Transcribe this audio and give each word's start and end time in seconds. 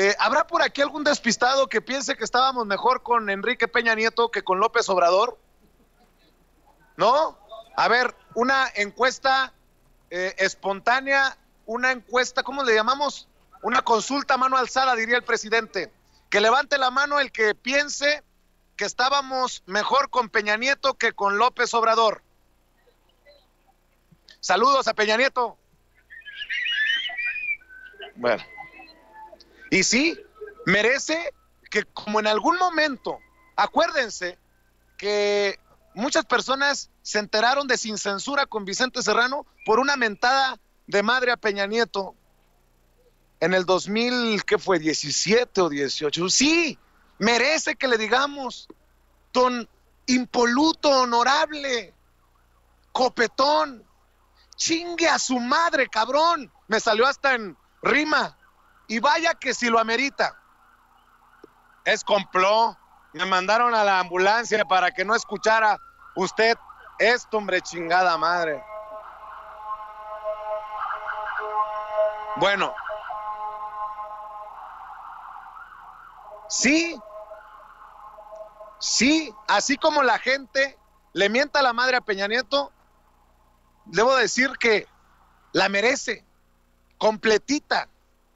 Eh, 0.00 0.14
¿Habrá 0.20 0.46
por 0.46 0.62
aquí 0.62 0.80
algún 0.80 1.02
despistado 1.02 1.66
que 1.66 1.80
piense 1.80 2.16
que 2.16 2.22
estábamos 2.22 2.64
mejor 2.68 3.02
con 3.02 3.28
Enrique 3.30 3.66
Peña 3.66 3.96
Nieto 3.96 4.30
que 4.30 4.44
con 4.44 4.60
López 4.60 4.88
Obrador? 4.90 5.36
¿No? 6.96 7.36
A 7.76 7.88
ver, 7.88 8.14
una 8.34 8.70
encuesta 8.76 9.52
eh, 10.10 10.36
espontánea, 10.38 11.36
una 11.66 11.90
encuesta, 11.90 12.44
¿cómo 12.44 12.62
le 12.62 12.76
llamamos? 12.76 13.26
Una 13.60 13.82
consulta 13.82 14.36
mano 14.36 14.56
alzada, 14.56 14.94
diría 14.94 15.16
el 15.16 15.24
presidente. 15.24 15.92
Que 16.30 16.40
levante 16.40 16.78
la 16.78 16.92
mano 16.92 17.18
el 17.18 17.32
que 17.32 17.56
piense 17.56 18.22
que 18.76 18.84
estábamos 18.84 19.64
mejor 19.66 20.10
con 20.10 20.28
Peña 20.28 20.56
Nieto 20.56 20.94
que 20.94 21.12
con 21.12 21.38
López 21.38 21.74
Obrador. 21.74 22.22
Saludos 24.38 24.86
a 24.86 24.94
Peña 24.94 25.16
Nieto. 25.16 25.58
Bueno. 28.14 28.44
Y 29.70 29.82
sí, 29.82 30.18
merece 30.66 31.32
que 31.70 31.84
como 31.84 32.20
en 32.20 32.26
algún 32.26 32.56
momento, 32.58 33.18
acuérdense 33.56 34.38
que 34.96 35.58
muchas 35.94 36.24
personas 36.24 36.90
se 37.02 37.18
enteraron 37.18 37.66
de 37.68 37.76
sin 37.76 37.98
censura 37.98 38.46
con 38.46 38.64
Vicente 38.64 39.02
Serrano 39.02 39.46
por 39.64 39.80
una 39.80 39.96
mentada 39.96 40.58
de 40.86 41.02
madre 41.02 41.32
a 41.32 41.36
Peña 41.36 41.66
Nieto 41.66 42.14
en 43.40 43.54
el 43.54 43.64
2000, 43.64 44.44
¿qué 44.44 44.58
fue? 44.58 44.78
17 44.78 45.60
o 45.60 45.68
18. 45.68 46.28
Sí, 46.28 46.78
merece 47.18 47.76
que 47.76 47.88
le 47.88 47.98
digamos, 47.98 48.68
ton 49.32 49.68
impoluto, 50.06 50.90
honorable, 50.90 51.94
copetón, 52.92 53.84
chingue 54.56 55.08
a 55.08 55.18
su 55.18 55.38
madre, 55.38 55.88
cabrón. 55.88 56.50
Me 56.66 56.80
salió 56.80 57.06
hasta 57.06 57.34
en 57.34 57.56
rima. 57.82 58.37
Y 58.88 58.98
vaya 59.00 59.34
que 59.34 59.54
si 59.54 59.68
lo 59.68 59.78
amerita. 59.78 60.36
Es 61.84 62.02
complot. 62.02 62.76
Me 63.12 63.24
mandaron 63.26 63.74
a 63.74 63.84
la 63.84 64.00
ambulancia 64.00 64.64
para 64.64 64.90
que 64.90 65.04
no 65.04 65.14
escuchara 65.14 65.78
usted 66.14 66.56
esto, 66.98 67.36
hombre, 67.36 67.60
chingada 67.60 68.16
madre. 68.16 68.62
Bueno. 72.36 72.74
Sí. 76.48 76.98
Sí, 78.80 79.34
así 79.48 79.76
como 79.76 80.02
la 80.02 80.18
gente 80.18 80.78
le 81.12 81.28
mienta 81.28 81.58
a 81.58 81.62
la 81.62 81.72
madre 81.72 81.96
a 81.96 82.00
Peña 82.00 82.28
Nieto, 82.28 82.72
debo 83.86 84.14
decir 84.16 84.52
que 84.58 84.86
la 85.52 85.68
merece 85.68 86.24
completita. 86.96 87.88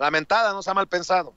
Lamentada, 0.03 0.53
no 0.53 0.65
sea 0.65 0.75
mal 0.75 0.89
pensado. 0.89 1.33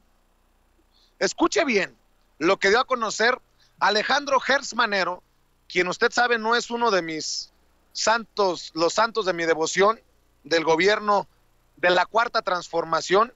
Escuche 1.20 1.64
bien 1.66 1.96
lo 2.40 2.58
que 2.58 2.70
dio 2.70 2.80
a 2.80 2.88
conocer 2.88 3.40
Alejandro 3.80 4.40
Gersmanero, 4.40 5.22
quien 5.70 5.88
usted 5.88 6.12
sabe 6.12 6.40
no 6.40 6.56
es 6.56 6.72
uno 6.72 6.90
de 6.90 7.04
mis 7.04 7.52
santos, 7.94 8.72
los 8.74 8.96
santos 8.96 9.28
de 9.28 9.34
mi 9.34 9.46
devoción, 9.46 10.02
del 10.44 10.64
gobierno 10.64 11.28
de 11.76 11.92
la 11.92 12.08
cuarta 12.08 12.42
transformación, 12.42 13.36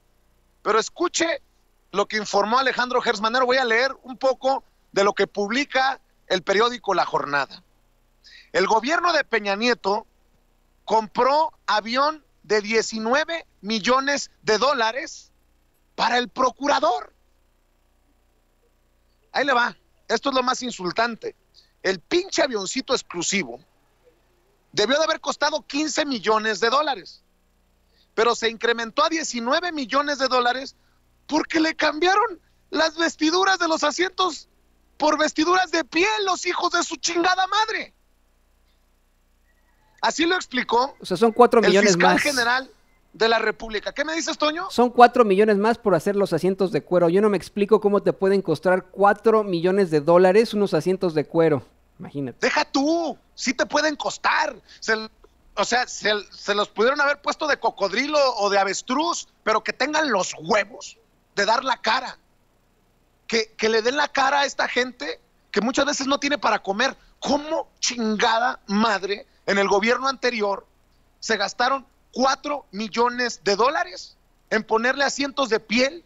pero 0.63 0.79
escuche 0.79 1.43
lo 1.91 2.07
que 2.07 2.17
informó 2.17 2.57
Alejandro 2.57 2.99
Gersmanero. 2.99 3.45
Voy 3.45 3.57
a 3.57 3.65
leer 3.65 3.95
un 4.01 4.17
poco 4.17 4.63
de 4.93 5.03
lo 5.03 5.13
que 5.13 5.27
publica 5.27 6.01
el 6.25 6.41
periódico 6.41 6.95
La 6.95 7.05
Jornada. 7.05 7.61
El 8.51 8.65
gobierno 8.65 9.13
de 9.13 9.23
Peña 9.23 9.55
Nieto 9.55 10.07
compró 10.85 11.53
avión 11.67 12.25
de 12.49 12.61
19 12.61 13.45
millones 13.61 14.31
de 14.41 14.57
dólares 14.57 15.31
para 15.95 16.17
el 16.17 16.29
procurador. 16.29 17.13
Ahí 19.31 19.45
le 19.45 19.53
va. 19.53 19.77
Esto 20.07 20.29
es 20.29 20.35
lo 20.35 20.41
más 20.41 20.63
insultante. 20.63 21.35
El 21.83 21.99
pinche 21.99 22.41
avioncito 22.41 22.93
exclusivo 22.93 23.59
debió 24.71 24.97
de 24.97 25.03
haber 25.03 25.21
costado 25.21 25.61
15 25.61 26.05
millones 26.07 26.59
de 26.59 26.71
dólares, 26.71 27.23
pero 28.15 28.33
se 28.33 28.49
incrementó 28.49 29.03
a 29.03 29.09
19 29.09 29.71
millones 29.71 30.17
de 30.17 30.27
dólares 30.27 30.75
porque 31.27 31.59
le 31.59 31.75
cambiaron 31.75 32.41
las 32.71 32.97
vestiduras 32.97 33.59
de 33.59 33.67
los 33.67 33.83
asientos 33.83 34.49
por 34.97 35.19
vestiduras 35.19 35.69
de 35.69 35.85
piel, 35.85 36.25
los 36.25 36.47
hijos 36.47 36.71
de 36.71 36.81
su 36.81 36.95
chingada 36.95 37.45
madre. 37.45 37.93
Así 40.01 40.25
lo 40.25 40.35
explicó. 40.35 40.95
O 41.01 41.05
sea, 41.05 41.17
son 41.17 41.31
cuatro 41.31 41.61
millones 41.61 41.91
el 41.91 41.95
fiscal 41.95 42.13
más. 42.13 42.21
general 42.23 42.71
de 43.13 43.27
la 43.27 43.39
República. 43.39 43.91
¿Qué 43.91 44.05
me 44.05 44.13
dices, 44.13 44.37
Toño? 44.37 44.67
Son 44.69 44.89
cuatro 44.91 45.25
millones 45.25 45.57
más 45.57 45.77
por 45.77 45.95
hacer 45.95 46.15
los 46.15 46.31
asientos 46.33 46.71
de 46.71 46.81
cuero. 46.83 47.09
Yo 47.09 47.21
no 47.21 47.29
me 47.29 47.37
explico 47.37 47.81
cómo 47.81 48.01
te 48.01 48.13
pueden 48.13 48.41
costar 48.41 48.85
cuatro 48.91 49.43
millones 49.43 49.89
de 49.91 49.99
dólares 50.01 50.53
unos 50.53 50.73
asientos 50.73 51.13
de 51.13 51.25
cuero. 51.25 51.63
Imagínate. 51.99 52.37
Deja 52.39 52.63
tú, 52.65 53.17
sí 53.35 53.53
te 53.53 53.65
pueden 53.65 53.95
costar. 53.95 54.55
Se- 54.79 55.09
o 55.55 55.65
sea, 55.65 55.85
se, 55.87 56.11
se 56.31 56.55
los 56.55 56.69
pudieron 56.69 57.01
haber 57.01 57.19
puesto 57.21 57.45
de 57.47 57.57
cocodrilo 57.57 58.17
o 58.37 58.49
de 58.49 58.57
avestruz, 58.59 59.27
pero 59.43 59.61
que 59.63 59.73
tengan 59.73 60.09
los 60.11 60.33
huevos 60.39 60.97
de 61.35 61.45
dar 61.45 61.65
la 61.65 61.77
cara. 61.81 62.17
Que, 63.27 63.53
que 63.57 63.69
le 63.69 63.81
den 63.81 63.97
la 63.97 64.07
cara 64.07 64.41
a 64.41 64.45
esta 64.45 64.67
gente 64.67 65.19
que 65.51 65.61
muchas 65.61 65.85
veces 65.85 66.07
no 66.07 66.19
tiene 66.19 66.37
para 66.37 66.59
comer. 66.63 66.95
¿Cómo 67.19 67.69
chingada 67.79 68.59
madre 68.67 69.27
en 69.45 69.57
el 69.57 69.67
gobierno 69.67 70.07
anterior 70.07 70.65
se 71.19 71.37
gastaron 71.37 71.85
cuatro 72.11 72.65
millones 72.71 73.43
de 73.43 73.55
dólares 73.55 74.15
en 74.49 74.63
ponerle 74.63 75.03
asientos 75.03 75.49
de 75.49 75.59
piel 75.59 76.03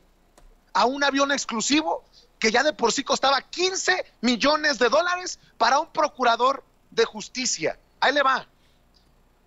a 0.73 0.85
un 0.85 1.03
avión 1.03 1.31
exclusivo 1.31 2.03
que 2.39 2.51
ya 2.51 2.63
de 2.63 2.73
por 2.73 2.91
sí 2.91 3.03
costaba 3.03 3.41
15 3.41 4.05
millones 4.21 4.79
de 4.79 4.89
dólares 4.89 5.39
para 5.57 5.79
un 5.79 5.87
procurador 5.87 6.63
de 6.91 7.05
justicia. 7.05 7.79
Ahí 8.01 8.13
le 8.13 8.21
va. 8.21 8.45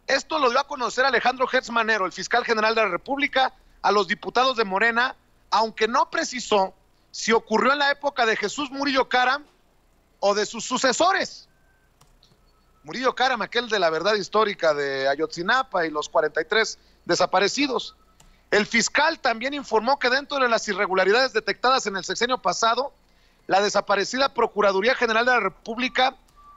Esto 0.06 0.38
lo 0.38 0.50
dio 0.50 0.60
a 0.60 0.66
conocer 0.66 1.04
Alejandro 1.04 1.48
Hertz 1.52 1.70
Manero, 1.70 2.06
el 2.06 2.12
fiscal 2.12 2.44
general 2.44 2.74
de 2.74 2.82
la 2.82 2.88
República, 2.88 3.52
a 3.82 3.92
los 3.92 4.08
diputados 4.08 4.56
de 4.56 4.64
Morena, 4.64 5.16
aunque 5.50 5.88
no 5.88 6.10
precisó 6.10 6.74
si 7.10 7.32
ocurrió 7.32 7.72
en 7.72 7.80
la 7.80 7.90
época 7.90 8.24
de 8.24 8.36
Jesús 8.36 8.70
Murillo 8.70 9.08
Caram 9.08 9.44
o 10.20 10.34
de 10.34 10.46
sus 10.46 10.64
sucesores. 10.64 11.45
Murillo 12.86 13.16
Caram, 13.16 13.42
aquel 13.42 13.68
de 13.68 13.80
la 13.80 13.90
verdad 13.90 14.14
histórica 14.14 14.72
de 14.72 15.08
Ayotzinapa 15.08 15.86
y 15.86 15.90
los 15.90 16.08
43 16.08 16.78
desaparecidos. 17.04 17.96
El 18.52 18.64
fiscal 18.64 19.18
también 19.18 19.54
informó 19.54 19.98
que 19.98 20.08
dentro 20.08 20.38
de 20.38 20.48
las 20.48 20.68
irregularidades 20.68 21.32
detectadas 21.32 21.88
en 21.88 21.96
el 21.96 22.04
sexenio 22.04 22.38
pasado, 22.38 22.92
la 23.48 23.60
desaparecida 23.60 24.32
Procuraduría 24.32 24.94
General 24.94 25.26
de 25.26 25.32
la 25.32 25.40
República 25.40 26.14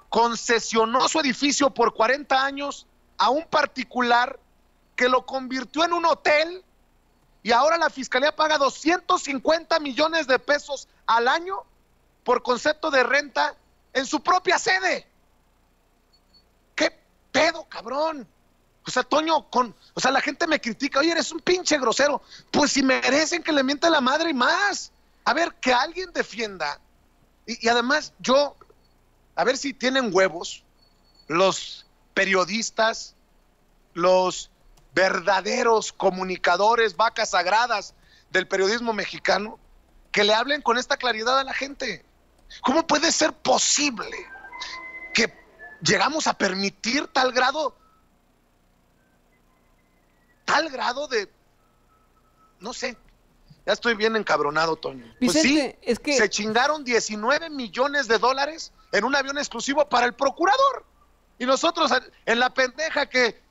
concesionó 0.10 1.10
su 1.10 1.20
edificio 1.20 1.72
por 1.72 1.96
40 1.96 2.46
años 2.46 2.86
a 3.18 3.32
un 3.32 3.48
particular 3.48 4.40
que 4.96 5.10
lo 5.10 5.26
convirtió 5.26 5.84
en 5.84 5.94
un 5.94 6.06
hotel 6.06 6.64
y 7.42 7.52
ahora 7.54 7.80
la 7.80 7.90
fiscalía 7.90 8.36
paga 8.36 8.60
250 8.60 9.80
millones 9.80 10.28
de 10.28 10.38
pesos 10.38 10.88
al 11.08 11.28
año 11.28 11.64
por 12.24 12.44
concepto 12.44 12.92
de 12.92 13.02
renta 13.02 13.56
en 13.94 14.06
su 14.06 14.22
propia 14.22 14.60
sede. 14.60 15.08
¿Qué 17.32 17.40
pedo, 17.40 17.64
cabrón? 17.70 18.28
O 18.86 18.92
sea, 18.92 19.04
Toño, 19.04 19.50
con, 19.50 19.76
o 19.94 20.00
sea, 20.00 20.12
la 20.12 20.22
gente 20.22 20.48
me 20.48 20.60
critica, 20.60 21.00
oye, 21.00 21.12
eres 21.12 21.32
un 21.32 21.40
pinche 21.40 21.78
grosero. 21.78 22.22
Pues 22.52 22.72
si 22.72 22.82
merecen 22.82 23.44
que 23.44 23.52
le 23.52 23.64
mienta 23.64 23.90
la 23.90 24.02
madre 24.02 24.32
y 24.32 24.34
más. 24.34 24.92
A 25.26 25.34
ver, 25.34 25.54
que 25.56 25.74
alguien 25.74 26.12
defienda. 26.12 26.80
Y, 27.46 27.66
y 27.66 27.70
además, 27.70 28.14
yo, 28.20 28.56
a 29.36 29.44
ver 29.44 29.58
si 29.58 29.74
tienen 29.74 30.10
huevos 30.12 30.64
los 31.28 31.86
periodistas, 32.14 33.16
los 33.94 34.50
verdaderos 34.94 35.94
comunicadores, 35.94 36.96
vacas 36.96 37.32
sagradas 37.32 37.94
del 38.32 38.48
periodismo 38.48 38.94
mexicano, 38.94 39.60
que 40.12 40.24
le 40.24 40.34
hablen 40.34 40.62
con 40.62 40.78
esta 40.78 40.98
claridad 40.98 41.38
a 41.38 41.44
la 41.44 41.54
gente. 41.54 42.04
¿Cómo 42.62 42.88
puede 42.88 43.12
ser 43.12 43.34
posible 43.34 44.18
llegamos 45.82 46.28
a 46.28 46.38
permitir 46.38 47.08
tal 47.08 47.32
grado, 47.32 47.76
tal 50.46 50.70
grado 50.70 51.08
de, 51.08 51.32
no 52.60 52.74
sé, 52.74 52.98
ya 53.66 53.74
estoy 53.74 53.94
bien 53.96 54.16
encabronado, 54.16 54.76
Toño. 54.76 55.06
Pues 55.20 55.34
Vicente, 55.34 55.78
sí, 55.82 55.90
es 55.92 56.00
que- 56.00 56.18
se 56.18 56.30
chingaron 56.30 56.84
19 56.84 57.50
millones 57.50 58.08
de 58.08 58.18
dólares 58.18 58.72
en 58.92 59.04
un 59.04 59.16
avión 59.16 59.38
exclusivo 59.38 59.88
para 59.88 60.06
el 60.08 60.14
procurador. 60.14 60.86
Y 61.38 61.46
nosotros 61.46 61.92
en 62.26 62.40
la 62.40 62.54
pendeja 62.54 63.06
que, 63.06 63.42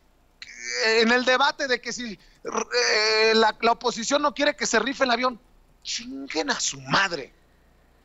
que 0.41 1.01
en 1.03 1.13
el 1.13 1.25
debate 1.25 1.69
de 1.69 1.81
que 1.81 1.93
si 1.93 2.19
eh, 2.45 3.33
la, 3.35 3.57
la 3.61 3.73
oposición 3.73 4.21
no 4.23 4.35
quiere 4.35 4.57
que 4.57 4.67
se 4.67 4.79
rife 4.79 5.05
el 5.05 5.11
avión, 5.11 5.41
chinguen 5.83 6.51
a 6.51 6.59
su 6.61 6.81
madre. 6.83 7.33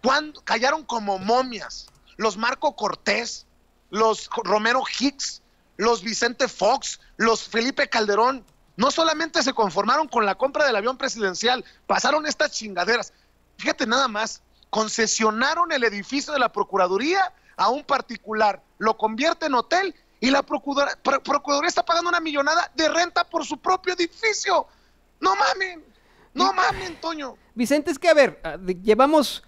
Cuando 0.01 0.41
callaron 0.43 0.83
como 0.85 1.17
momias 1.17 1.87
los 2.17 2.37
Marco 2.37 2.75
Cortés, 2.75 3.45
los 3.94 4.28
Romero 4.44 4.81
Hicks, 5.00 5.44
los 5.78 6.01
Vicente 6.01 6.48
Fox, 6.48 7.00
los 7.18 7.48
Felipe 7.48 7.88
Calderón, 7.88 8.44
No 8.75 8.90
solamente 8.90 9.44
se 9.44 9.54
conformaron 9.54 10.07
con 10.07 10.25
la 10.25 10.34
compra 10.34 10.66
del 10.66 10.75
avión 10.75 10.98
presidencial, 10.98 11.63
pasaron 11.86 12.25
estas 12.25 12.54
chingaderas. 12.54 13.13
Fíjate 13.60 13.86
nada 13.86 14.07
más, 14.07 14.42
concesionaron 14.72 15.72
el 15.72 15.84
edificio 15.84 16.34
de 16.34 16.40
la 16.40 16.51
Procuraduría 16.51 17.31
a 17.56 17.69
un 17.69 17.84
particular, 17.84 18.63
lo 18.80 18.98
convierte 18.98 19.45
en 19.45 19.54
hotel 19.54 19.94
y 20.19 20.31
la 20.31 20.42
Procuraduría 20.42 21.68
está 21.68 21.86
pagando 21.86 22.10
una 22.10 22.19
millonada 22.19 22.72
de 22.74 22.90
renta 22.90 23.24
por 23.24 23.45
su 23.45 23.60
propio 23.60 23.94
edificio. 23.94 24.66
No 25.19 25.36
mamen, 25.36 25.86
no 26.34 26.51
mamen, 26.51 27.00
Toño. 27.00 27.38
Vicente, 27.54 27.92
es 27.92 28.00
que 28.00 28.10
a 28.10 28.16
ver, 28.16 28.42
ah, 28.44 28.57
llevamos 28.81 29.44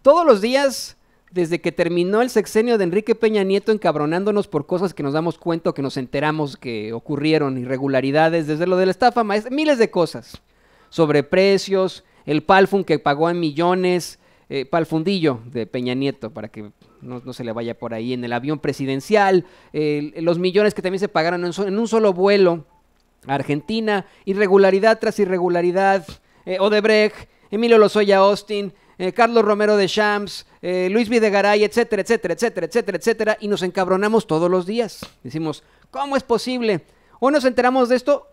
todos 0.00 0.24
los 0.24 0.40
días 0.40 0.96
desde 1.30 1.60
que 1.60 1.72
terminó 1.72 2.22
el 2.22 2.30
sexenio 2.30 2.76
de 2.76 2.84
Enrique 2.84 3.14
Peña 3.14 3.44
Nieto 3.44 3.72
encabronándonos 3.72 4.48
por 4.48 4.66
cosas 4.66 4.94
que 4.94 5.02
nos 5.02 5.12
damos 5.12 5.38
cuenta 5.38 5.72
que 5.72 5.82
nos 5.82 5.96
enteramos 5.96 6.56
que 6.56 6.92
ocurrieron, 6.92 7.58
irregularidades, 7.58 8.46
desde 8.46 8.66
lo 8.66 8.76
de 8.76 8.86
la 8.86 8.90
estafa, 8.90 9.22
miles 9.24 9.78
de 9.78 9.90
cosas, 9.90 10.42
sobre 10.88 11.22
precios, 11.22 12.04
el 12.26 12.42
Palfun 12.42 12.84
que 12.84 12.98
pagó 12.98 13.30
en 13.30 13.38
millones, 13.38 14.18
eh, 14.48 14.64
Palfundillo 14.64 15.40
de 15.46 15.66
Peña 15.66 15.94
Nieto, 15.94 16.30
para 16.30 16.48
que 16.48 16.72
no, 17.00 17.32
se 17.32 17.44
le 17.44 17.52
vaya 17.52 17.78
por 17.78 17.94
ahí, 17.94 18.12
en 18.12 18.24
el 18.24 18.32
avión 18.32 18.58
presidencial, 18.58 19.46
los 19.72 20.38
millones 20.38 20.74
que 20.74 20.82
también 20.82 21.00
se 21.00 21.08
pagaron 21.08 21.44
en, 21.44 21.78
un 21.78 21.88
solo 21.88 22.12
vuelo 22.12 22.66
a 23.26 23.34
Argentina, 23.34 24.06
irregularidad 24.24 24.98
tras 24.98 25.18
irregularidad, 25.18 26.06
eh, 26.46 26.58
Odebrecht, 26.58 27.28
Emilio 27.50 27.78
Lozoya 27.78 28.18
Austin, 28.18 28.72
eh, 29.00 29.14
Carlos 29.14 29.42
Romero 29.42 29.78
de 29.78 29.86
Shams, 29.86 30.44
eh, 30.60 30.90
Luis 30.90 31.08
Videgaray, 31.08 31.64
etcétera, 31.64 32.02
etcétera, 32.02 32.34
etcétera, 32.34 32.66
etcétera, 32.66 32.98
etcétera, 32.98 33.36
y 33.40 33.48
nos 33.48 33.62
encabronamos 33.62 34.26
todos 34.26 34.50
los 34.50 34.66
días. 34.66 35.00
Decimos, 35.24 35.64
¿cómo 35.90 36.18
es 36.18 36.22
posible? 36.22 36.84
O 37.18 37.30
nos 37.30 37.46
enteramos 37.46 37.88
de 37.88 37.96
esto, 37.96 38.26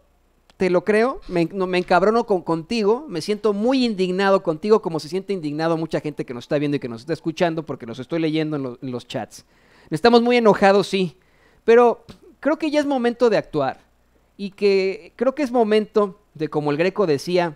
te 0.58 0.70
lo 0.70 0.84
creo, 0.84 1.22
me, 1.30 1.46
me 1.46 1.78
encabrono 1.78 2.26
con, 2.26 2.42
contigo, 2.42 3.06
me 3.08 3.22
siento 3.22 3.54
muy 3.54 3.86
indignado 3.86 4.44
contigo, 4.44 4.82
como 4.82 5.00
se 5.00 5.08
siente 5.08 5.32
indignado 5.32 5.78
mucha 5.78 6.02
gente 6.02 6.26
que 6.26 6.34
nos 6.34 6.44
está 6.44 6.58
viendo 6.58 6.76
y 6.76 6.80
que 6.82 6.90
nos 6.90 7.00
está 7.00 7.14
escuchando, 7.14 7.64
porque 7.64 7.86
nos 7.86 8.00
estoy 8.00 8.20
leyendo 8.20 8.58
en, 8.58 8.78
en 8.82 8.92
los 8.92 9.08
chats. 9.08 9.46
Estamos 9.90 10.22
muy 10.22 10.36
enojados, 10.36 10.88
sí, 10.88 11.16
pero 11.64 12.04
creo 12.42 12.58
que 12.58 12.70
ya 12.70 12.82
es 12.82 12.86
momento 12.86 13.30
de 13.30 13.38
actuar 13.38 13.80
y 14.36 14.52
que 14.52 15.14
creo 15.16 15.34
que 15.34 15.44
es 15.44 15.52
momento 15.52 16.20
de, 16.34 16.50
como 16.50 16.72
el 16.72 16.78
greco 16.78 17.08
decía, 17.08 17.56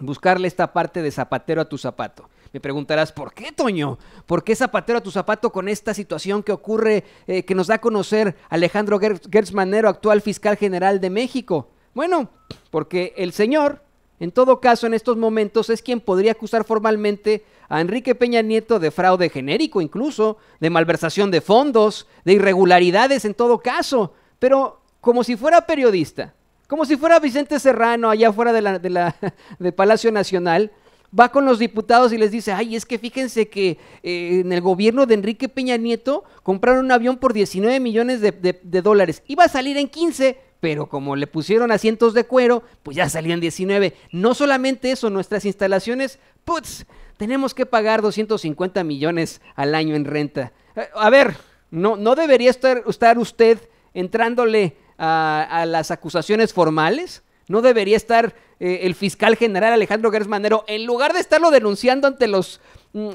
buscarle 0.00 0.48
esta 0.48 0.72
parte 0.72 1.02
de 1.02 1.10
zapatero 1.10 1.60
a 1.60 1.68
tu 1.68 1.76
zapato. 1.76 2.30
Me 2.52 2.60
preguntarás, 2.60 3.12
¿por 3.12 3.34
qué, 3.34 3.52
Toño? 3.52 3.98
¿Por 4.26 4.42
qué 4.42 4.56
zapatero 4.56 4.98
a 4.98 5.02
tu 5.02 5.10
zapato 5.10 5.52
con 5.52 5.68
esta 5.68 5.92
situación 5.92 6.42
que 6.42 6.52
ocurre, 6.52 7.04
eh, 7.26 7.44
que 7.44 7.54
nos 7.54 7.66
da 7.66 7.74
a 7.74 7.80
conocer 7.80 8.36
Alejandro 8.48 8.98
Gertz 8.98 9.52
Manero, 9.52 9.88
actual 9.88 10.22
fiscal 10.22 10.56
general 10.56 11.00
de 11.00 11.10
México? 11.10 11.68
Bueno, 11.94 12.30
porque 12.70 13.12
el 13.16 13.32
señor, 13.32 13.82
en 14.20 14.32
todo 14.32 14.60
caso, 14.60 14.86
en 14.86 14.94
estos 14.94 15.16
momentos, 15.16 15.68
es 15.68 15.82
quien 15.82 16.00
podría 16.00 16.32
acusar 16.32 16.64
formalmente 16.64 17.44
a 17.68 17.80
Enrique 17.80 18.14
Peña 18.14 18.40
Nieto 18.40 18.78
de 18.78 18.90
fraude 18.90 19.28
genérico, 19.28 19.80
incluso, 19.80 20.38
de 20.60 20.70
malversación 20.70 21.30
de 21.30 21.40
fondos, 21.40 22.06
de 22.24 22.34
irregularidades 22.34 23.24
en 23.24 23.34
todo 23.34 23.58
caso, 23.58 24.14
pero 24.38 24.80
como 25.00 25.22
si 25.22 25.36
fuera 25.36 25.66
periodista, 25.66 26.34
como 26.66 26.84
si 26.84 26.96
fuera 26.96 27.18
Vicente 27.18 27.58
Serrano 27.58 28.10
allá 28.10 28.28
afuera 28.28 28.52
de 28.52 28.62
la, 28.62 28.78
de 28.78 28.90
la 28.90 29.16
de 29.58 29.72
Palacio 29.72 30.10
Nacional, 30.12 30.72
va 31.18 31.30
con 31.30 31.44
los 31.44 31.58
diputados 31.58 32.12
y 32.12 32.18
les 32.18 32.30
dice, 32.30 32.52
ay, 32.52 32.76
es 32.76 32.84
que 32.84 32.98
fíjense 32.98 33.48
que 33.48 33.78
eh, 34.02 34.40
en 34.40 34.52
el 34.52 34.60
gobierno 34.60 35.06
de 35.06 35.14
Enrique 35.14 35.48
Peña 35.48 35.76
Nieto 35.76 36.24
compraron 36.42 36.84
un 36.84 36.92
avión 36.92 37.16
por 37.16 37.32
19 37.32 37.80
millones 37.80 38.20
de, 38.20 38.82
dólares. 38.82 39.22
Iba 39.26 39.44
a 39.44 39.48
salir 39.48 39.76
en 39.76 39.88
15, 39.88 40.38
pero 40.60 40.88
como 40.88 41.16
le 41.16 41.26
pusieron 41.26 41.72
asientos 41.72 42.14
de 42.14 42.24
cuero, 42.24 42.62
pues 42.82 42.96
ya 42.96 43.08
salían 43.08 43.40
19. 43.40 43.94
No 44.12 44.34
solamente 44.34 44.90
eso, 44.90 45.10
nuestras 45.10 45.44
instalaciones, 45.44 46.18
putz, 46.44 46.84
tenemos 47.16 47.54
que 47.54 47.66
pagar 47.66 48.02
250 48.02 48.84
millones 48.84 49.40
al 49.54 49.74
año 49.74 49.94
en 49.94 50.04
renta. 50.04 50.52
Eh, 50.76 50.88
a 50.94 51.10
ver, 51.10 51.36
no, 51.70 51.96
no 51.96 52.14
debería 52.14 52.50
estar, 52.50 52.84
usted 53.18 53.58
entrándole 53.94 54.76
a 55.00 55.64
las 55.66 55.92
acusaciones 55.92 56.52
formales. 56.52 57.22
¿No 57.48 57.62
debería 57.62 57.96
estar 57.96 58.34
eh, 58.60 58.80
el 58.82 58.94
fiscal 58.94 59.36
general 59.36 59.72
Alejandro 59.72 60.10
Gersmanero, 60.10 60.64
en 60.68 60.84
lugar 60.84 61.12
de 61.12 61.20
estarlo 61.20 61.50
denunciando 61.50 62.06
ante 62.06 62.28
los, 62.28 62.60
mm, 62.92 63.10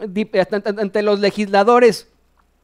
ante 0.80 1.02
los 1.04 1.20
legisladores, 1.20 2.08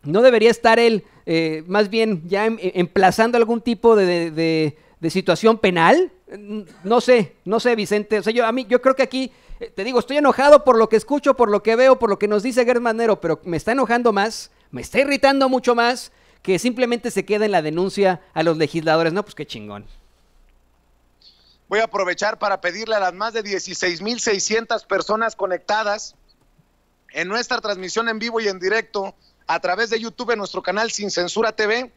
no 0.04 0.22
debería 0.22 0.50
estar 0.50 0.80
él 0.80 1.04
eh, 1.26 1.64
más 1.68 1.92
bien 1.92 2.24
ya 2.28 2.48
em, 2.48 2.58
em, 2.60 2.72
emplazando 2.74 3.38
algún 3.38 3.62
tipo 3.62 3.96
de, 3.96 4.76
situación 5.10 5.60
penal? 5.60 6.12
No 6.84 7.02
sé, 7.02 7.36
no 7.46 7.60
sé, 7.60 7.76
Vicente. 7.76 8.18
O 8.18 8.24
sea, 8.24 8.34
yo, 8.34 8.48
a 8.48 8.52
mí, 8.52 8.66
yo 8.68 8.82
creo 8.82 8.96
que 8.96 9.04
aquí, 9.04 9.32
eh, 9.60 9.72
te 9.76 9.84
digo, 9.84 10.00
estoy 10.00 10.18
enojado 10.18 10.64
por 10.64 10.76
lo 10.76 10.90
que 10.90 10.96
escucho, 10.96 11.36
por 11.36 11.52
lo 11.52 11.62
que 11.62 11.76
veo, 11.76 12.00
por 12.00 12.10
lo 12.10 12.18
que 12.18 12.28
nos 12.28 12.42
dice 12.42 12.66
Gersmanero, 12.66 13.22
pero 13.22 13.40
me 13.44 13.58
está 13.58 13.74
enojando 13.74 14.12
más, 14.12 14.52
me 14.72 14.82
está 14.82 15.00
irritando 15.00 15.50
mucho 15.50 15.76
más 15.76 16.12
que 16.42 16.58
simplemente 16.58 17.12
se 17.12 17.26
quede 17.26 17.46
en 17.46 17.52
la 17.52 17.62
denuncia 17.62 18.22
a 18.34 18.42
los 18.42 18.58
legisladores. 18.58 19.14
No, 19.14 19.22
pues 19.22 19.36
qué 19.36 19.46
chingón. 19.46 19.86
Voy 21.70 21.80
a 21.80 21.84
aprovechar 21.84 22.40
para 22.40 22.62
pedirle 22.62 22.96
a 22.96 23.00
las 23.00 23.14
más 23.14 23.32
de 23.32 23.44
16.600 23.44 24.88
personas 24.88 25.36
conectadas 25.36 26.16
en 27.12 27.28
nuestra 27.28 27.62
transmisión 27.62 28.10
en 28.10 28.18
vivo 28.18 28.40
y 28.40 28.48
en 28.48 28.60
directo 28.60 29.14
a 29.46 29.60
través 29.60 29.92
de 29.92 30.00
YouTube 30.00 30.32
en 30.32 30.40
nuestro 30.40 30.64
canal 30.64 30.90
Sin 30.90 31.12
Censura 31.12 31.52
TV 31.52 31.94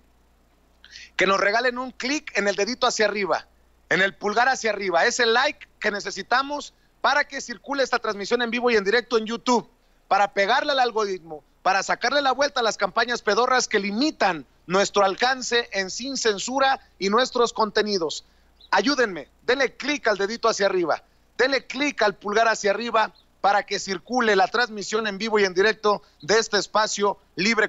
que 1.16 1.26
nos 1.26 1.40
regalen 1.40 1.78
un 1.78 1.90
clic 1.90 2.36
en 2.36 2.48
el 2.48 2.54
dedito 2.54 2.86
hacia 2.86 3.06
arriba, 3.06 3.46
en 3.88 4.02
el 4.02 4.14
pulgar 4.14 4.46
hacia 4.50 4.70
arriba. 4.70 5.06
Es 5.06 5.20
el 5.20 5.32
like 5.32 5.66
que 5.80 5.90
necesitamos 5.90 6.74
para 7.00 7.24
que 7.24 7.40
circule 7.40 7.82
esta 7.82 7.98
transmisión 7.98 8.42
en 8.42 8.50
vivo 8.50 8.70
y 8.70 8.76
en 8.76 8.84
directo 8.84 9.16
en 9.16 9.24
YouTube, 9.24 9.70
para 10.06 10.34
pegarle 10.34 10.72
al 10.72 10.80
algoritmo, 10.80 11.42
para 11.62 11.82
sacarle 11.82 12.20
la 12.20 12.32
vuelta 12.32 12.60
a 12.60 12.62
las 12.62 12.76
campañas 12.76 13.22
pedorras 13.22 13.68
que 13.68 13.78
limitan 13.78 14.44
nuestro 14.66 15.02
alcance 15.02 15.70
en 15.72 15.90
Sin 15.90 16.18
Censura 16.18 16.78
y 16.98 17.08
nuestros 17.08 17.54
contenidos. 17.54 18.26
Ayúdenme, 18.74 19.28
denle 19.42 19.76
clic 19.76 20.08
al 20.08 20.16
dedito 20.16 20.48
hacia 20.48 20.64
arriba, 20.64 21.04
denle 21.36 21.66
clic 21.66 22.00
al 22.00 22.16
pulgar 22.16 22.48
hacia 22.48 22.70
arriba 22.70 23.12
para 23.42 23.64
que 23.64 23.78
circule 23.78 24.34
la 24.34 24.48
transmisión 24.48 25.06
en 25.06 25.18
vivo 25.18 25.38
y 25.38 25.44
en 25.44 25.52
directo 25.52 26.02
de 26.22 26.38
este 26.38 26.56
espacio 26.56 27.18
libre 27.36 27.68